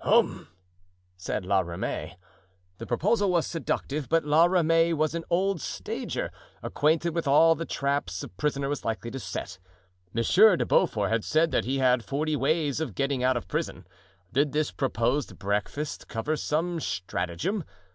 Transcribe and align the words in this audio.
"Hum!" 0.00 0.48
said 1.16 1.46
La 1.46 1.60
Ramee. 1.60 2.18
The 2.76 2.84
proposal 2.86 3.30
was 3.30 3.46
seductive, 3.46 4.06
but 4.06 4.22
La 4.22 4.44
Ramee 4.44 4.92
was 4.92 5.14
an 5.14 5.24
old 5.30 5.62
stager, 5.62 6.30
acquainted 6.62 7.14
with 7.14 7.26
all 7.26 7.54
the 7.54 7.64
traps 7.64 8.22
a 8.22 8.28
prisoner 8.28 8.68
was 8.68 8.84
likely 8.84 9.10
to 9.10 9.18
set. 9.18 9.58
Monsieur 10.12 10.58
de 10.58 10.66
Beaufort 10.66 11.08
had 11.10 11.24
said 11.24 11.52
that 11.52 11.64
he 11.64 11.78
had 11.78 12.04
forty 12.04 12.36
ways 12.36 12.80
of 12.80 12.94
getting 12.94 13.24
out 13.24 13.38
of 13.38 13.48
prison. 13.48 13.86
Did 14.30 14.52
this 14.52 14.72
proposed 14.72 15.38
breakfast 15.38 16.06
cover 16.06 16.36
some 16.36 16.80
stratagem? 16.80 17.64